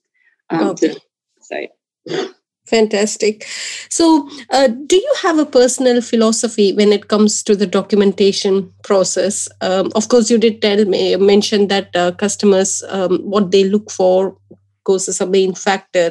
um, 0.50 0.68
okay. 0.68 0.88
to 0.88 0.94
the 0.94 1.00
site. 1.40 2.30
Fantastic. 2.66 3.47
So, 3.90 4.28
uh, 4.50 4.68
do 4.68 4.97
you 4.97 5.14
have 5.21 5.38
a 5.38 5.44
personal 5.44 6.00
philosophy 6.00 6.73
when 6.73 6.92
it 6.92 7.09
comes 7.09 7.42
to 7.42 7.54
the 7.54 7.66
documentation 7.66 8.73
process? 8.83 9.49
Um, 9.61 9.92
of 9.94 10.09
course, 10.09 10.30
you 10.30 10.38
did 10.38 10.62
tell 10.62 10.83
me 10.87 11.14
mention 11.16 11.68
that 11.68 11.94
uh, 11.94 12.12
customers 12.12 12.83
um, 12.88 13.18
what 13.18 13.50
they 13.50 13.64
look 13.64 13.90
for 13.90 14.38
goes 14.85 15.09
as 15.09 15.21
a 15.21 15.26
main 15.26 15.54
factor. 15.54 16.11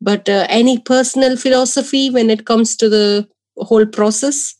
But 0.00 0.28
uh, 0.28 0.46
any 0.48 0.78
personal 0.78 1.36
philosophy 1.36 2.08
when 2.08 2.30
it 2.30 2.46
comes 2.46 2.74
to 2.76 2.88
the 2.88 3.28
whole 3.58 3.86
process? 3.86 4.54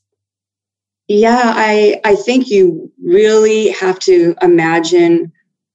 Yeah, 1.08 1.52
I 1.56 2.00
I 2.04 2.14
think 2.14 2.48
you 2.48 2.92
really 3.02 3.70
have 3.70 3.98
to 4.00 4.34
imagine 4.42 5.32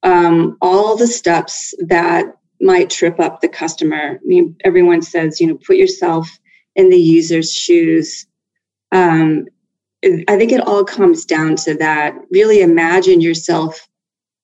um, 0.08 0.58
all 0.62 0.96
the 0.96 1.06
steps 1.06 1.74
that 1.80 2.26
might 2.62 2.90
trip 2.90 3.20
up 3.20 3.42
the 3.42 3.50
customer. 3.50 4.20
I 4.24 4.26
mean, 4.26 4.56
everyone 4.64 5.02
says, 5.02 5.42
you 5.42 5.48
know, 5.48 5.56
put 5.58 5.76
yourself 5.76 6.30
in 6.78 6.90
the 6.90 6.98
user's 6.98 7.52
shoes. 7.52 8.26
Um, 8.94 9.48
I 10.04 10.38
think 10.38 10.54
it 10.54 10.66
all 10.66 10.86
comes 10.86 11.26
down 11.26 11.58
to 11.58 11.74
that. 11.80 12.16
Really 12.32 12.62
imagine 12.62 13.20
yourself 13.20 13.86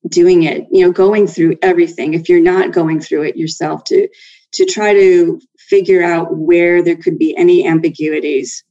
doing 0.10 0.44
it, 0.44 0.68
you 0.70 0.86
know, 0.86 0.92
going 0.92 1.28
through 1.28 1.58
everything. 1.62 2.14
If 2.14 2.28
you're 2.28 2.42
not 2.42 2.74
going 2.74 3.00
through 3.00 3.24
it 3.24 3.38
yourself, 3.38 3.86
to 3.86 4.10
to 4.56 4.66
try 4.66 4.94
to 4.94 5.40
figure 5.58 6.04
out 6.04 6.36
where 6.36 6.84
there 6.84 6.98
could 6.98 7.18
be 7.18 7.36
any 7.38 7.66
ambiguities. 7.66 8.66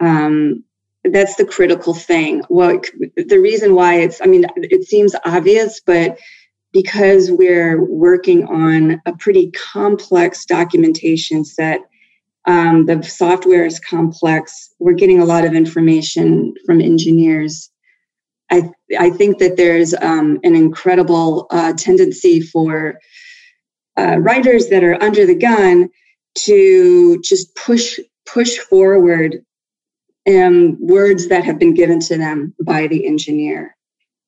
Um, 0.00 0.64
that's 1.04 1.36
the 1.36 1.44
critical 1.44 1.94
thing. 1.94 2.42
Well, 2.48 2.80
the 3.16 3.38
reason 3.38 3.74
why 3.74 4.00
it's, 4.00 4.20
I 4.20 4.26
mean, 4.26 4.46
it 4.56 4.84
seems 4.84 5.14
obvious, 5.24 5.80
but 5.84 6.18
because 6.72 7.30
we're 7.30 7.82
working 7.82 8.46
on 8.46 9.00
a 9.06 9.12
pretty 9.16 9.50
complex 9.52 10.44
documentation 10.44 11.44
set, 11.44 11.80
um, 12.46 12.86
the 12.86 13.02
software 13.02 13.64
is 13.64 13.80
complex. 13.80 14.72
We're 14.78 14.94
getting 14.94 15.20
a 15.20 15.24
lot 15.24 15.44
of 15.44 15.54
information 15.54 16.54
from 16.64 16.80
engineers. 16.80 17.70
I, 18.50 18.70
I 18.98 19.10
think 19.10 19.38
that 19.38 19.56
there's 19.56 19.94
um, 19.94 20.40
an 20.42 20.54
incredible 20.54 21.46
uh, 21.50 21.72
tendency 21.74 22.40
for 22.40 22.98
uh, 23.98 24.18
writers 24.18 24.68
that 24.68 24.84
are 24.84 25.02
under 25.02 25.26
the 25.26 25.34
gun 25.34 25.88
to 26.38 27.20
just 27.22 27.54
push 27.56 27.98
push 28.26 28.58
forward 28.58 29.44
um, 30.28 30.76
words 30.80 31.28
that 31.28 31.44
have 31.44 31.58
been 31.58 31.74
given 31.74 32.00
to 32.00 32.16
them 32.16 32.54
by 32.64 32.86
the 32.86 33.06
engineer. 33.06 33.76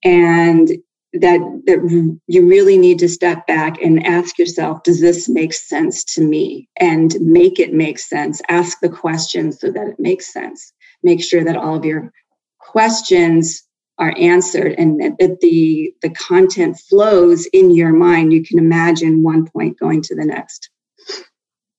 And 0.05 0.69
that 1.15 1.41
that 1.67 2.19
you 2.27 2.49
really 2.49 2.79
need 2.79 2.99
to 2.99 3.09
step 3.09 3.47
back 3.47 3.81
and 3.83 4.05
ask 4.07 4.39
yourself 4.39 4.83
does 4.83 5.01
this 5.01 5.29
make 5.29 5.53
sense 5.53 6.05
to 6.05 6.23
me? 6.23 6.69
And 6.81 7.15
make 7.21 7.59
it 7.59 7.75
make 7.75 7.99
sense. 7.99 8.41
Ask 8.49 8.81
the 8.81 8.89
questions 8.89 9.61
so 9.61 9.71
that 9.71 9.89
it 9.89 9.97
makes 9.99 10.33
sense. 10.33 10.73
Make 11.03 11.23
sure 11.23 11.45
that 11.45 11.57
all 11.57 11.77
of 11.77 11.85
your 11.85 12.11
questions 12.59 13.63
are 13.99 14.15
answered 14.19 14.75
and 14.79 15.01
that 15.19 15.41
the 15.41 15.95
the 16.01 16.11
content 16.11 16.79
flows 16.89 17.47
in 17.53 17.73
your 17.73 17.93
mind. 17.93 18.33
You 18.33 18.43
can 18.43 18.59
imagine 18.59 19.23
one 19.23 19.47
point 19.47 19.79
going 19.79 20.01
to 20.03 20.15
the 20.15 20.25
next. 20.25 20.71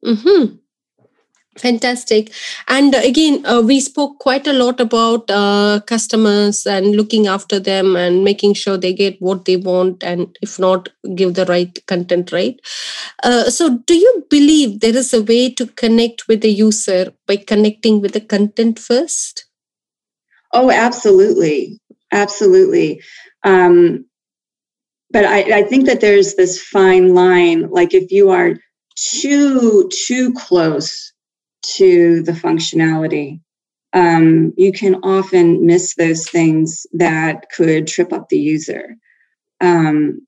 Mm-hmm. 0.06 0.58
Fantastic. 1.58 2.32
And 2.68 2.96
again, 2.96 3.46
uh, 3.46 3.62
we 3.62 3.80
spoke 3.80 4.18
quite 4.18 4.48
a 4.48 4.54
lot 4.54 4.80
about 4.80 5.30
uh, 5.30 5.82
customers 5.86 6.66
and 6.66 6.96
looking 6.96 7.28
after 7.28 7.60
them 7.60 7.96
and 7.96 8.24
making 8.24 8.56
sure 8.56 8.76
they 8.76 8.92
get 8.92 9.22
what 9.22 9.46
they 9.46 9.58
want, 9.58 10.04
and 10.04 10.36
if 10.42 10.58
not, 10.58 10.90
give 11.14 11.36
the 11.36 11.46
right 11.46 11.86
content, 11.86 12.32
right? 12.32 12.60
Uh, 13.24 13.52
so, 13.52 13.78
do 13.86 13.94
you 13.94 14.26
believe 14.32 14.80
there 14.80 14.96
is 14.98 15.14
a 15.14 15.22
way 15.22 15.50
to 15.54 15.68
connect 15.68 16.28
with 16.28 16.42
the 16.42 16.50
user 16.52 17.14
by 17.28 17.36
connecting 17.38 18.02
with 18.02 18.14
the 18.14 18.22
content 18.22 18.80
first? 18.80 19.46
Oh, 20.54 20.72
absolutely. 20.72 21.80
Absolutely. 22.12 23.02
Um, 23.44 24.06
but 25.12 25.26
I, 25.26 25.60
I 25.60 25.64
think 25.64 25.86
that 25.86 26.02
there's 26.02 26.36
this 26.36 26.62
fine 26.62 27.14
line. 27.14 27.70
Like, 27.70 27.94
if 27.94 28.12
you 28.12 28.32
are 28.32 28.56
too, 28.96 29.90
too 30.06 30.34
close 30.34 31.13
to 31.76 32.22
the 32.24 32.32
functionality. 32.32 33.40
Um, 33.94 34.54
you 34.58 34.72
can 34.72 34.96
often 35.04 35.66
miss 35.66 35.96
those 35.96 36.28
things 36.28 36.86
that 36.94 37.50
could 37.52 37.88
trip 37.88 38.12
up 38.12 38.30
the 38.30 38.40
user. 38.40 38.96
Um, 39.62 40.26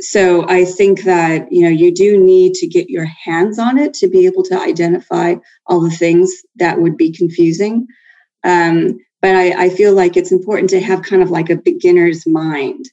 so 0.00 0.48
I 0.48 0.64
think 0.64 1.04
that 1.04 1.52
you 1.52 1.62
know 1.62 1.68
you 1.68 1.92
do 1.92 2.22
need 2.22 2.54
to 2.54 2.66
get 2.66 2.88
your 2.88 3.04
hands 3.04 3.58
on 3.58 3.78
it 3.78 3.92
to 3.94 4.08
be 4.08 4.26
able 4.26 4.42
to 4.44 4.58
identify 4.58 5.34
all 5.66 5.80
the 5.80 5.90
things 5.90 6.32
that 6.56 6.80
would 6.80 6.96
be 6.96 7.12
confusing. 7.12 7.86
Um, 8.44 8.98
but 9.20 9.34
I, 9.34 9.64
I, 9.64 9.68
feel 9.68 9.92
like 9.92 10.16
it's 10.16 10.32
important 10.32 10.70
to 10.70 10.80
have 10.80 11.02
kind 11.02 11.22
of 11.22 11.30
like 11.30 11.50
a 11.50 11.56
beginner's 11.56 12.26
mind 12.26 12.86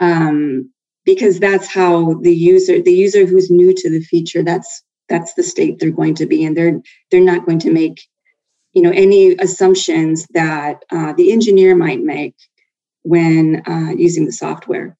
um, 0.00 0.70
because 1.06 1.40
that's 1.40 1.66
how 1.66 2.14
the 2.20 2.34
user, 2.34 2.82
the 2.82 2.92
user 2.92 3.24
who's 3.24 3.50
new 3.50 3.72
to 3.74 3.88
the 3.88 4.02
feature, 4.02 4.42
that's 4.42 4.82
that's 5.12 5.34
the 5.34 5.42
state 5.42 5.78
they're 5.78 6.00
going 6.02 6.14
to 6.16 6.26
be 6.26 6.42
in. 6.42 6.54
They're 6.54 6.80
they're 7.10 7.30
not 7.32 7.44
going 7.44 7.60
to 7.60 7.70
make 7.70 8.08
you 8.72 8.82
know 8.82 8.90
any 8.90 9.36
assumptions 9.36 10.26
that 10.32 10.82
uh, 10.90 11.12
the 11.12 11.30
engineer 11.32 11.76
might 11.76 12.02
make 12.02 12.34
when 13.02 13.62
uh, 13.66 13.92
using 13.96 14.24
the 14.24 14.32
software. 14.32 14.96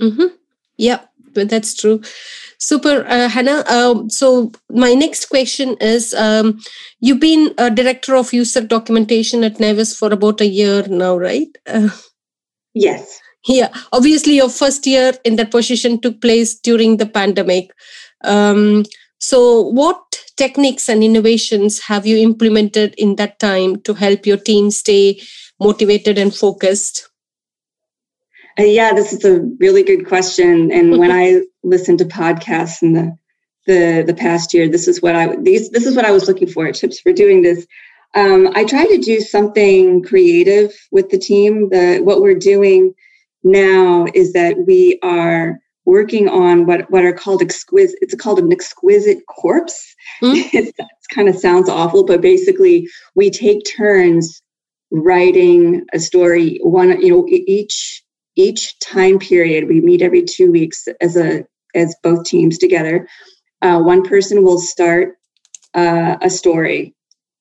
Mm-hmm. 0.00 0.30
Yep, 0.78 1.10
but 1.34 1.50
that's 1.50 1.74
true. 1.74 2.00
Super, 2.58 3.04
uh, 3.08 3.28
Hannah. 3.28 3.64
Um, 3.68 4.08
so 4.08 4.52
my 4.70 4.94
next 4.94 5.26
question 5.26 5.76
is: 5.80 6.14
um, 6.14 6.60
You've 7.00 7.20
been 7.20 7.54
a 7.58 7.70
director 7.70 8.14
of 8.14 8.32
user 8.32 8.62
documentation 8.62 9.44
at 9.44 9.58
Navis 9.58 9.98
for 9.98 10.12
about 10.12 10.40
a 10.40 10.46
year 10.46 10.86
now, 10.88 11.16
right? 11.16 11.50
Uh, 11.66 11.90
yes. 12.74 13.20
Yeah. 13.46 13.68
Obviously, 13.92 14.36
your 14.36 14.48
first 14.48 14.86
year 14.86 15.12
in 15.24 15.36
that 15.36 15.50
position 15.50 16.00
took 16.00 16.20
place 16.20 16.54
during 16.58 16.96
the 16.96 17.06
pandemic. 17.06 17.70
Um, 18.24 18.84
so, 19.18 19.62
what 19.62 19.98
techniques 20.36 20.88
and 20.88 21.02
innovations 21.02 21.80
have 21.80 22.06
you 22.06 22.16
implemented 22.16 22.94
in 22.98 23.16
that 23.16 23.38
time 23.38 23.80
to 23.82 23.94
help 23.94 24.26
your 24.26 24.36
team 24.36 24.70
stay 24.70 25.20
motivated 25.60 26.18
and 26.18 26.34
focused? 26.34 27.08
Uh, 28.58 28.64
yeah, 28.64 28.92
this 28.92 29.12
is 29.12 29.24
a 29.24 29.40
really 29.58 29.82
good 29.82 30.06
question. 30.06 30.70
And 30.70 30.98
when 30.98 31.10
I 31.10 31.42
listened 31.62 31.98
to 31.98 32.04
podcasts 32.04 32.82
in 32.82 32.92
the 32.92 33.16
the 33.66 34.04
the 34.06 34.14
past 34.14 34.52
year, 34.52 34.68
this 34.68 34.86
is 34.86 35.00
what 35.00 35.16
I 35.16 35.36
these 35.36 35.70
this 35.70 35.86
is 35.86 35.96
what 35.96 36.04
I 36.04 36.10
was 36.10 36.28
looking 36.28 36.48
for 36.48 36.70
tips 36.72 37.00
for 37.00 37.12
doing 37.12 37.42
this. 37.42 37.66
Um, 38.14 38.52
I 38.54 38.64
try 38.64 38.84
to 38.84 38.98
do 38.98 39.20
something 39.20 40.02
creative 40.02 40.72
with 40.92 41.10
the 41.10 41.18
team. 41.18 41.70
The 41.70 42.00
what 42.00 42.20
we're 42.20 42.38
doing 42.38 42.94
now 43.42 44.06
is 44.14 44.32
that 44.34 44.56
we 44.66 44.98
are 45.02 45.58
working 45.84 46.28
on 46.28 46.66
what, 46.66 46.90
what 46.90 47.04
are 47.04 47.12
called 47.12 47.42
exquisite, 47.42 47.98
it's 48.00 48.14
called 48.14 48.38
an 48.38 48.52
exquisite 48.52 49.18
corpse. 49.26 49.94
Mm. 50.22 50.48
it 50.52 50.74
kind 51.12 51.28
of 51.28 51.36
sounds 51.36 51.68
awful, 51.68 52.04
but 52.04 52.20
basically 52.20 52.88
we 53.14 53.30
take 53.30 53.62
turns 53.76 54.42
writing 54.90 55.84
a 55.92 55.98
story. 55.98 56.58
One, 56.62 57.00
you 57.00 57.10
know, 57.10 57.26
each 57.28 58.02
each 58.36 58.76
time 58.80 59.18
period 59.18 59.68
we 59.68 59.80
meet 59.80 60.02
every 60.02 60.22
two 60.22 60.50
weeks 60.50 60.88
as 61.00 61.16
a 61.16 61.44
as 61.74 61.94
both 62.02 62.24
teams 62.24 62.58
together. 62.58 63.08
Uh, 63.62 63.80
one 63.80 64.02
person 64.02 64.42
will 64.44 64.58
start 64.58 65.16
uh, 65.74 66.16
a 66.20 66.30
story, 66.30 66.94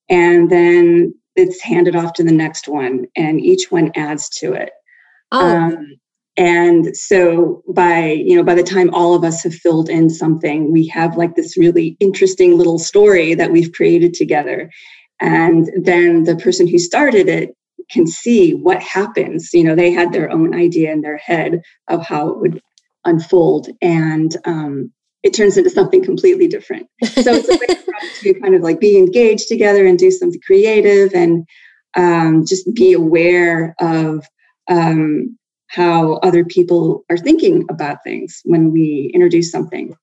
and 0.09 0.49
then 0.49 1.13
it's 1.35 1.61
handed 1.61 1.95
off 1.95 2.13
to 2.13 2.23
the 2.23 2.31
next 2.31 2.67
one, 2.67 3.05
and 3.15 3.41
each 3.41 3.71
one 3.71 3.91
adds 3.95 4.29
to 4.29 4.53
it. 4.53 4.71
Oh. 5.31 5.57
Um, 5.57 5.95
and 6.35 6.95
so 6.97 7.61
by 7.67 8.11
you 8.11 8.35
know 8.35 8.43
by 8.43 8.55
the 8.55 8.63
time 8.63 8.89
all 8.93 9.13
of 9.13 9.23
us 9.23 9.43
have 9.43 9.53
filled 9.53 9.89
in 9.89 10.09
something 10.09 10.71
we 10.71 10.87
have 10.87 11.15
like 11.15 11.35
this 11.35 11.57
really 11.57 11.95
interesting 11.99 12.57
little 12.57 12.79
story 12.79 13.35
that 13.35 13.51
we've 13.51 13.71
created 13.71 14.13
together. 14.13 14.71
And 15.21 15.69
then 15.83 16.23
the 16.23 16.35
person 16.35 16.67
who 16.67 16.79
started 16.79 17.29
it 17.29 17.55
can 17.91 18.07
see 18.07 18.53
what 18.53 18.81
happens. 18.81 19.53
You 19.53 19.63
know 19.63 19.75
they 19.75 19.91
had 19.91 20.11
their 20.11 20.31
own 20.31 20.55
idea 20.55 20.91
in 20.91 21.01
their 21.01 21.17
head 21.17 21.61
of 21.87 22.05
how 22.05 22.29
it 22.29 22.39
would 22.39 22.61
unfold. 23.05 23.69
And 23.81 24.35
um, 24.45 24.91
it 25.21 25.33
turns 25.33 25.57
into 25.57 25.69
something 25.69 26.03
completely 26.03 26.47
different. 26.47 26.87
So 27.03 27.33
it's 27.33 27.49
a 27.49 27.57
way 27.57 27.81
for 27.81 27.95
us 27.95 28.19
to 28.21 28.33
kind 28.41 28.55
of 28.55 28.61
like 28.61 28.79
be 28.79 28.97
engaged 28.97 29.47
together 29.47 29.85
and 29.85 29.99
do 29.99 30.09
something 30.09 30.41
creative 30.45 31.13
and 31.13 31.45
um, 31.95 32.43
just 32.45 32.73
be 32.73 32.93
aware 32.93 33.75
of 33.79 34.25
um, 34.69 35.37
how 35.73 36.13
other 36.17 36.45
people 36.45 37.03
are 37.09 37.17
thinking 37.17 37.65
about 37.69 38.03
things 38.03 38.41
when 38.45 38.71
we 38.71 39.11
introduce 39.13 39.51
something. 39.51 39.95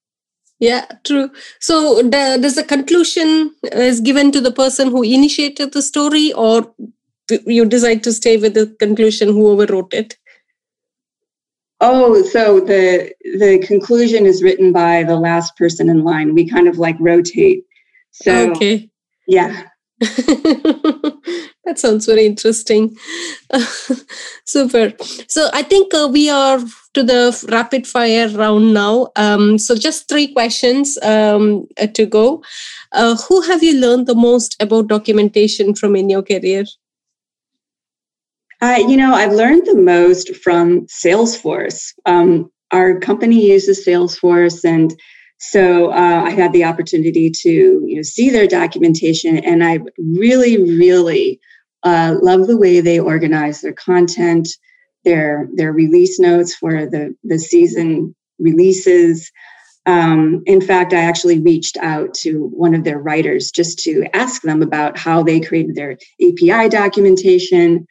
Yeah 0.59 0.85
true. 1.05 1.31
So 1.59 2.01
the, 2.03 2.37
does 2.41 2.55
the 2.55 2.63
conclusion 2.63 3.55
is 3.71 4.01
given 4.01 4.31
to 4.33 4.41
the 4.41 4.51
person 4.51 4.89
who 4.91 5.01
initiated 5.01 5.71
the 5.71 5.81
story 5.81 6.33
or 6.33 6.73
you 7.45 7.65
decide 7.65 8.03
to 8.03 8.11
stay 8.11 8.37
with 8.37 8.53
the 8.53 8.75
conclusion 8.79 9.29
whoever 9.29 9.71
wrote 9.71 9.93
it? 9.93 10.17
Oh 11.79 12.21
so 12.21 12.59
the 12.59 13.13
the 13.39 13.63
conclusion 13.65 14.25
is 14.25 14.43
written 14.43 14.71
by 14.73 15.03
the 15.03 15.15
last 15.15 15.55
person 15.55 15.89
in 15.89 16.03
line. 16.03 16.35
We 16.35 16.49
kind 16.49 16.67
of 16.67 16.77
like 16.77 16.97
rotate. 16.99 17.63
So 18.11 18.51
okay. 18.51 18.89
Yeah 19.25 19.63
that 21.65 21.77
sounds 21.77 22.05
very 22.05 22.25
interesting. 22.25 22.97
super. 24.45 24.93
So 25.27 25.49
I 25.53 25.61
think 25.61 25.93
uh, 25.93 26.09
we 26.11 26.29
are 26.29 26.59
to 26.93 27.03
the 27.03 27.47
rapid 27.49 27.85
fire 27.85 28.27
round 28.29 28.73
now. 28.73 29.09
Um, 29.15 29.57
so 29.57 29.75
just 29.75 30.09
three 30.09 30.33
questions 30.33 30.97
um, 31.03 31.67
uh, 31.79 31.87
to 31.87 32.05
go. 32.05 32.43
Uh, 32.91 33.15
who 33.15 33.41
have 33.41 33.63
you 33.63 33.79
learned 33.79 34.07
the 34.07 34.15
most 34.15 34.55
about 34.59 34.87
documentation 34.87 35.75
from 35.75 35.95
in 35.95 36.09
your 36.09 36.23
career? 36.23 36.65
Uh, 38.61 38.79
you 38.87 38.97
know, 38.97 39.13
I've 39.13 39.33
learned 39.33 39.65
the 39.65 39.77
most 39.77 40.35
from 40.35 40.87
Salesforce. 40.87 41.93
Um, 42.05 42.51
our 42.71 42.99
company 42.99 43.51
uses 43.51 43.85
Salesforce 43.85 44.63
and 44.63 44.93
so 45.41 45.91
uh, 45.91 46.21
I 46.23 46.29
had 46.29 46.53
the 46.53 46.63
opportunity 46.63 47.31
to 47.31 47.49
you 47.83 47.95
know 47.95 48.03
see 48.03 48.29
their 48.29 48.45
documentation, 48.45 49.39
and 49.39 49.63
I 49.63 49.79
really, 49.97 50.57
really 50.57 51.39
uh, 51.83 52.15
love 52.21 52.47
the 52.47 52.57
way 52.57 52.79
they 52.79 52.99
organize 52.99 53.61
their 53.61 53.73
content, 53.73 54.47
their 55.03 55.49
their 55.55 55.71
release 55.71 56.19
notes 56.19 56.55
for 56.55 56.85
the 56.85 57.15
the 57.23 57.39
season 57.39 58.15
releases. 58.39 59.31
Um, 59.87 60.43
in 60.45 60.61
fact, 60.61 60.93
I 60.93 61.01
actually 61.01 61.39
reached 61.39 61.77
out 61.77 62.13
to 62.15 62.51
one 62.53 62.75
of 62.75 62.83
their 62.83 62.99
writers 62.99 63.49
just 63.49 63.79
to 63.79 64.05
ask 64.13 64.43
them 64.43 64.61
about 64.61 64.97
how 64.97 65.23
they 65.23 65.39
created 65.39 65.75
their 65.75 65.97
API 66.21 66.69
documentation. 66.69 67.87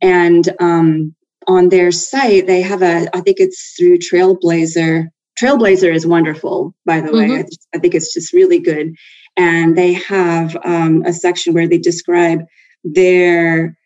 And 0.00 0.48
um, 0.60 1.16
on 1.48 1.68
their 1.68 1.90
site, 1.90 2.46
they 2.46 2.62
have 2.62 2.82
a, 2.82 3.08
I 3.12 3.22
think 3.22 3.38
it's 3.40 3.74
through 3.76 3.98
Trailblazer 3.98 5.08
Trailblazer 5.40 5.94
is 5.94 6.06
wonderful, 6.06 6.74
by 6.84 7.00
the 7.00 7.12
way. 7.12 7.28
Mm-hmm. 7.28 7.42
I, 7.74 7.76
I, 7.76 7.78
think 7.78 7.94
it's 7.94 8.12
just 8.12 8.32
really 8.32 8.58
good. 8.58 8.94
And 9.36 9.76
they 9.76 9.94
have 9.94 10.56
um, 10.64 11.02
a 11.06 11.12
section 11.12 11.54
where 11.54 11.66
they 11.66 11.78
describe 11.78 12.40
their 12.84 13.76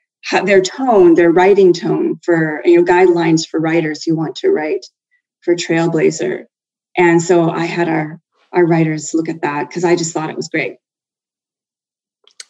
their 0.45 0.61
tone, 0.61 1.15
their 1.15 1.31
writing 1.31 1.73
tone 1.73 2.19
for 2.23 2.63
you 2.65 2.77
know 2.77 2.85
guidelines 2.85 3.47
for 3.47 3.61
writers 3.61 4.03
who 4.03 4.17
want 4.17 4.37
to 4.37 4.51
write 4.51 4.87
for 5.43 5.55
Trailblazer. 5.55 6.45
And 6.97 7.23
so 7.23 7.51
I 7.51 7.67
had 7.67 7.89
our 7.89 8.21
our 8.53 8.67
writers 8.67 9.13
look 9.15 9.29
at 9.29 9.43
that 9.43 9.69
because 9.69 9.85
I 9.85 9.97
just 9.97 10.13
thought 10.13 10.31
it 10.31 10.37
was 10.37 10.49
great. 10.49 10.77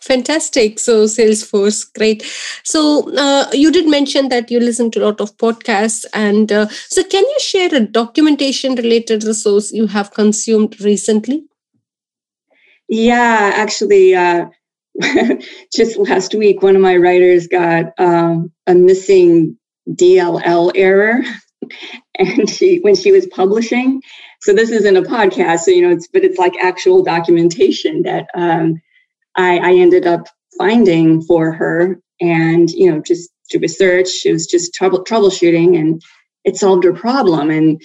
Fantastic. 0.06 0.78
So, 0.78 1.06
Salesforce, 1.06 1.92
great. 1.92 2.22
So, 2.62 3.12
uh, 3.16 3.46
you 3.52 3.72
did 3.72 3.88
mention 3.88 4.28
that 4.28 4.52
you 4.52 4.61
listen 4.61 4.92
to 4.92 5.00
a 5.00 5.06
lot 5.06 5.20
of 5.20 5.37
podcasts. 5.37 6.04
And 6.14 6.52
uh, 6.52 6.68
so, 6.68 7.02
can 7.02 7.24
you 7.24 7.40
share 7.40 7.74
a 7.74 7.80
documentation 7.80 8.76
related 8.76 9.24
resource 9.24 9.72
you 9.72 9.88
have 9.88 10.12
consumed 10.12 10.80
recently? 10.80 11.44
Yeah, 12.88 13.50
actually, 13.56 14.14
uh, 14.14 14.46
just 15.74 15.96
last 15.98 16.35
week, 16.35 16.62
one 16.62 16.76
of 16.76 16.82
my 16.82 16.96
writers 16.96 17.46
got 17.48 17.87
um, 17.98 18.52
a 18.66 18.74
missing 18.74 19.59
DLL 19.90 20.72
error. 20.74 21.20
and 22.18 22.48
she, 22.48 22.78
when 22.78 22.94
she 22.94 23.12
was 23.12 23.26
publishing, 23.26 24.00
so 24.40 24.52
this 24.52 24.70
isn't 24.70 24.96
a 24.96 25.02
podcast, 25.02 25.61
so 25.61 25.70
you 25.70 25.82
know, 25.82 25.90
it's 25.90 26.09
but 26.09 26.24
it's 26.24 26.38
like 26.38 26.54
actual 26.62 27.02
documentation 27.02 28.02
that 28.02 28.26
um, 28.35 28.80
I, 29.37 29.59
I 29.59 29.72
ended 29.74 30.06
up 30.06 30.28
finding 30.59 31.22
for 31.22 31.52
her 31.52 32.00
and 32.20 32.70
you 32.70 32.90
know 32.90 33.00
just 33.00 33.30
to 33.50 33.59
research 33.59 34.24
it 34.24 34.32
was 34.32 34.46
just 34.46 34.74
trouble 34.74 35.04
troubleshooting 35.04 35.78
and 35.78 36.02
it 36.44 36.56
solved 36.56 36.85
her 36.85 36.92
problem 36.94 37.50
and 37.50 37.80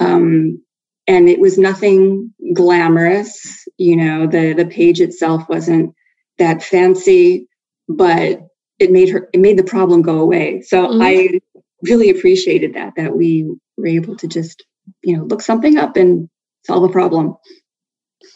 um 0.00 0.62
and 1.06 1.28
it 1.28 1.40
was 1.40 1.58
nothing 1.58 2.32
glamorous 2.54 3.66
you 3.78 3.96
know 3.96 4.26
the 4.26 4.52
the 4.52 4.66
page 4.66 5.00
itself 5.00 5.48
wasn't 5.48 5.92
that 6.38 6.62
fancy 6.62 7.48
but 7.88 8.40
it 8.78 8.90
made 8.90 9.08
her 9.08 9.28
it 9.32 9.40
made 9.40 9.58
the 9.58 9.64
problem 9.64 10.02
go 10.02 10.18
away 10.18 10.60
so 10.62 10.86
mm-hmm. 10.86 11.02
i 11.02 11.40
really 11.82 12.10
appreciated 12.10 12.74
that 12.74 12.92
that 12.96 13.16
we 13.16 13.50
were 13.76 13.86
able 13.86 14.16
to 14.16 14.26
just 14.26 14.64
you 15.02 15.16
know 15.16 15.24
look 15.24 15.42
something 15.42 15.76
up 15.76 15.96
and 15.96 16.28
solve 16.64 16.84
a 16.84 16.92
problem 16.92 17.36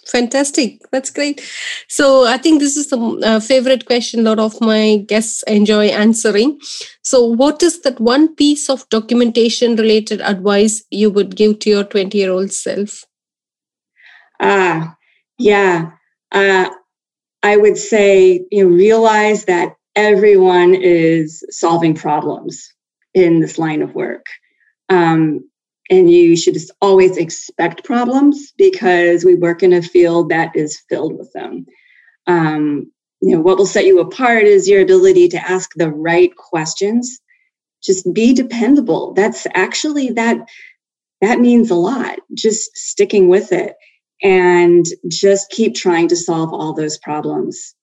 Fantastic. 0.08 0.80
That's 0.90 1.10
great. 1.10 1.42
So 1.88 2.26
I 2.26 2.38
think 2.38 2.60
this 2.60 2.76
is 2.76 2.88
the 2.88 2.98
uh, 3.24 3.40
favorite 3.40 3.84
question 3.84 4.20
a 4.20 4.22
lot 4.22 4.38
of 4.38 4.58
my 4.60 5.04
guests 5.06 5.42
enjoy 5.46 5.86
answering. 5.88 6.58
So, 7.02 7.24
what 7.24 7.62
is 7.62 7.82
that 7.82 8.00
one 8.00 8.34
piece 8.34 8.70
of 8.70 8.88
documentation 8.88 9.76
related 9.76 10.22
advice 10.22 10.82
you 10.90 11.10
would 11.10 11.36
give 11.36 11.58
to 11.60 11.70
your 11.70 11.84
20 11.84 12.16
year 12.16 12.30
old 12.30 12.52
self? 12.52 13.04
Ah, 14.40 14.92
uh, 14.92 14.94
yeah. 15.38 15.90
Uh, 16.32 16.70
I 17.42 17.56
would 17.56 17.76
say, 17.76 18.44
you 18.50 18.68
know, 18.68 18.74
realize 18.74 19.44
that 19.44 19.74
everyone 19.94 20.74
is 20.74 21.44
solving 21.50 21.94
problems 21.94 22.72
in 23.14 23.40
this 23.40 23.58
line 23.58 23.82
of 23.82 23.94
work. 23.94 24.26
Um, 24.88 25.48
and 25.90 26.10
you 26.10 26.36
should 26.36 26.54
just 26.54 26.70
always 26.80 27.16
expect 27.16 27.84
problems 27.84 28.52
because 28.56 29.24
we 29.24 29.34
work 29.34 29.62
in 29.62 29.72
a 29.72 29.82
field 29.82 30.28
that 30.28 30.54
is 30.54 30.82
filled 30.88 31.16
with 31.16 31.32
them. 31.32 31.66
Um, 32.26 32.92
you 33.20 33.34
know, 33.34 33.40
what 33.40 33.58
will 33.58 33.66
set 33.66 33.86
you 33.86 34.00
apart 34.00 34.44
is 34.44 34.68
your 34.68 34.82
ability 34.82 35.28
to 35.28 35.50
ask 35.50 35.70
the 35.74 35.90
right 35.90 36.34
questions. 36.36 37.20
Just 37.82 38.12
be 38.12 38.34
dependable. 38.34 39.14
That's 39.14 39.46
actually 39.54 40.10
that 40.10 40.38
that 41.20 41.40
means 41.40 41.70
a 41.70 41.74
lot. 41.74 42.18
Just 42.34 42.76
sticking 42.76 43.28
with 43.28 43.50
it 43.52 43.74
and 44.22 44.86
just 45.08 45.50
keep 45.50 45.74
trying 45.74 46.08
to 46.08 46.16
solve 46.16 46.52
all 46.52 46.72
those 46.74 46.98
problems, 46.98 47.74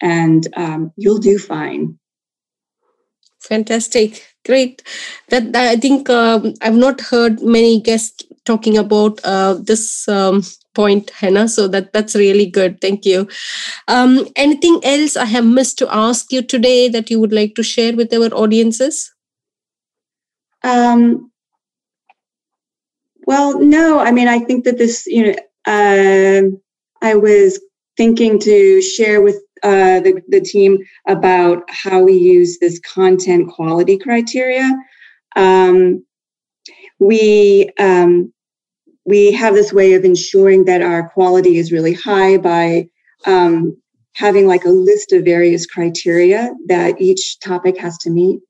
and 0.00 0.46
um, 0.56 0.92
you'll 0.96 1.18
do 1.18 1.38
fine. 1.38 1.98
Fantastic. 3.40 4.26
Great. 4.44 4.82
That, 5.28 5.52
that 5.52 5.68
I 5.68 5.76
think 5.76 6.10
um, 6.10 6.54
I've 6.62 6.76
not 6.76 7.00
heard 7.00 7.40
many 7.42 7.80
guests 7.80 8.24
talking 8.44 8.76
about 8.76 9.20
uh, 9.24 9.54
this 9.54 10.08
um, 10.08 10.42
point, 10.74 11.10
Hannah. 11.10 11.48
So 11.48 11.68
that 11.68 11.92
that's 11.92 12.14
really 12.14 12.46
good. 12.46 12.80
Thank 12.80 13.04
you. 13.04 13.28
Um, 13.88 14.26
anything 14.36 14.80
else 14.84 15.16
I 15.16 15.24
have 15.24 15.44
missed 15.44 15.78
to 15.78 15.88
ask 15.92 16.32
you 16.32 16.42
today 16.42 16.88
that 16.88 17.10
you 17.10 17.20
would 17.20 17.32
like 17.32 17.54
to 17.56 17.62
share 17.62 17.94
with 17.96 18.12
our 18.12 18.32
audiences? 18.34 19.12
Um, 20.62 21.30
well, 23.26 23.60
no. 23.60 23.98
I 23.98 24.12
mean, 24.12 24.28
I 24.28 24.38
think 24.40 24.64
that 24.64 24.78
this, 24.78 25.06
you 25.06 25.26
know, 25.26 25.34
uh, 25.66 26.42
I 27.02 27.14
was 27.14 27.60
thinking 27.96 28.38
to 28.40 28.80
share 28.82 29.20
with 29.22 29.36
uh, 29.62 30.00
the, 30.00 30.22
the 30.28 30.40
team 30.40 30.78
about 31.08 31.62
how 31.68 32.02
we 32.02 32.14
use 32.14 32.58
this 32.58 32.78
content 32.80 33.50
quality 33.50 33.98
criteria. 33.98 34.70
Um, 35.34 36.04
we 36.98 37.70
um, 37.78 38.32
we 39.04 39.32
have 39.32 39.54
this 39.54 39.72
way 39.72 39.94
of 39.94 40.04
ensuring 40.04 40.64
that 40.64 40.82
our 40.82 41.08
quality 41.10 41.58
is 41.58 41.72
really 41.72 41.94
high 41.94 42.36
by 42.38 42.88
um, 43.24 43.76
having 44.14 44.46
like 44.46 44.64
a 44.64 44.70
list 44.70 45.12
of 45.12 45.24
various 45.24 45.66
criteria 45.66 46.50
that 46.66 47.00
each 47.00 47.38
topic 47.40 47.78
has 47.78 47.96
to 47.98 48.10
meet. 48.10 48.40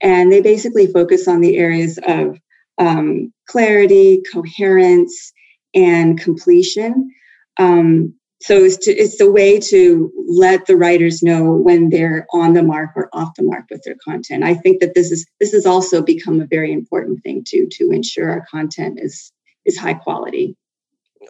And 0.00 0.32
they 0.32 0.40
basically 0.40 0.86
focus 0.86 1.26
on 1.26 1.40
the 1.40 1.56
areas 1.56 1.98
of 2.06 2.38
um, 2.78 3.32
clarity, 3.48 4.22
coherence, 4.32 5.32
and 5.74 6.18
completion. 6.20 7.10
Um, 7.58 8.14
so 8.40 8.62
it's, 8.62 8.76
to, 8.84 8.90
it's 8.92 9.16
the 9.16 9.30
way 9.30 9.58
to 9.58 10.12
let 10.28 10.66
the 10.66 10.76
writers 10.76 11.22
know 11.22 11.52
when 11.52 11.88
they're 11.88 12.26
on 12.32 12.52
the 12.52 12.62
mark 12.62 12.90
or 12.94 13.08
off 13.12 13.34
the 13.36 13.42
mark 13.42 13.64
with 13.70 13.82
their 13.84 13.96
content. 14.04 14.44
I 14.44 14.54
think 14.54 14.80
that 14.80 14.94
this 14.94 15.10
is 15.10 15.26
this 15.40 15.52
has 15.52 15.64
also 15.64 16.02
become 16.02 16.40
a 16.40 16.46
very 16.46 16.72
important 16.72 17.22
thing 17.22 17.42
to 17.46 17.66
to 17.72 17.90
ensure 17.90 18.30
our 18.30 18.44
content 18.50 18.98
is 19.00 19.32
is 19.64 19.78
high 19.78 19.94
quality. 19.94 20.56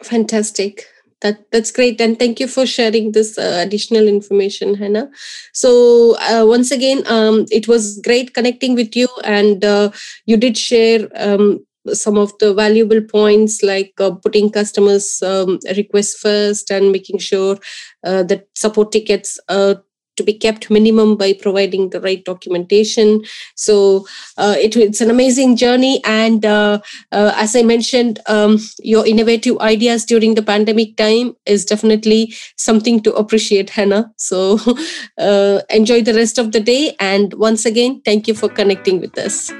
Fantastic 0.02 0.86
that 1.24 1.50
that's 1.50 1.72
great 1.72 2.00
and 2.00 2.18
thank 2.18 2.38
you 2.38 2.46
for 2.46 2.66
sharing 2.66 3.12
this 3.12 3.38
uh, 3.38 3.58
additional 3.64 4.06
information 4.06 4.74
hannah 4.74 5.10
so 5.52 6.16
uh, 6.18 6.44
once 6.46 6.70
again 6.70 7.02
um, 7.06 7.46
it 7.50 7.66
was 7.66 7.98
great 8.04 8.34
connecting 8.34 8.74
with 8.74 8.94
you 8.94 9.08
and 9.24 9.64
uh, 9.64 9.90
you 10.26 10.36
did 10.36 10.56
share 10.56 11.08
um, 11.14 11.64
some 11.92 12.16
of 12.16 12.36
the 12.38 12.54
valuable 12.54 13.00
points 13.02 13.62
like 13.62 13.92
uh, 13.98 14.10
putting 14.10 14.50
customers 14.50 15.22
um, 15.22 15.58
requests 15.76 16.18
first 16.18 16.70
and 16.70 16.92
making 16.92 17.18
sure 17.18 17.58
uh, 18.04 18.22
that 18.22 18.48
support 18.54 18.92
tickets 18.92 19.38
uh, 19.48 19.74
to 20.16 20.22
be 20.22 20.32
kept 20.32 20.70
minimum 20.70 21.16
by 21.16 21.32
providing 21.32 21.90
the 21.90 22.00
right 22.00 22.24
documentation. 22.24 23.22
So 23.56 24.06
uh, 24.36 24.54
it, 24.58 24.76
it's 24.76 25.00
an 25.00 25.10
amazing 25.10 25.56
journey. 25.56 26.00
And 26.04 26.44
uh, 26.44 26.80
uh, 27.12 27.32
as 27.36 27.56
I 27.56 27.62
mentioned, 27.62 28.20
um, 28.26 28.58
your 28.78 29.06
innovative 29.06 29.58
ideas 29.58 30.04
during 30.04 30.34
the 30.34 30.42
pandemic 30.42 30.96
time 30.96 31.36
is 31.46 31.64
definitely 31.64 32.34
something 32.56 33.00
to 33.02 33.12
appreciate, 33.14 33.70
Hannah. 33.70 34.12
So 34.16 34.58
uh, 35.18 35.60
enjoy 35.70 36.02
the 36.02 36.14
rest 36.14 36.38
of 36.38 36.52
the 36.52 36.60
day. 36.60 36.94
And 37.00 37.34
once 37.34 37.66
again, 37.66 38.02
thank 38.04 38.28
you 38.28 38.34
for 38.34 38.48
connecting 38.48 39.00
with 39.00 39.18
us. 39.18 39.52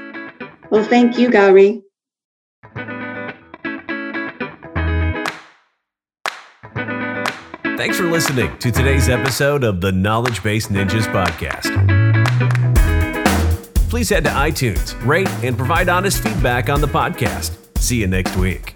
Well, 0.71 0.85
thank 0.85 1.19
you, 1.19 1.31
Gauri. 1.31 1.83
Thanks 7.85 7.99
for 7.99 8.11
listening 8.11 8.57
to 8.61 8.73
today's 8.73 9.11
episode 9.11 9.62
of 9.62 9.83
the 9.83 9.92
Knowledge 9.92 10.42
Base 10.42 10.68
Ninjas 10.68 11.05
podcast. 11.12 11.68
Please 13.90 14.09
head 14.09 14.25
to 14.25 14.31
iTunes, 14.31 14.94
rate, 15.05 15.29
and 15.44 15.55
provide 15.55 15.90
honest 15.90 16.23
feedback 16.23 16.70
on 16.70 16.81
the 16.81 16.87
podcast. 16.87 17.55
See 17.77 17.97
you 17.97 18.07
next 18.07 18.37
week. 18.37 18.73